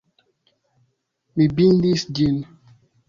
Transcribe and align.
Mi 1.35 1.47
bindis 1.59 2.07
ĝin! 2.21 2.41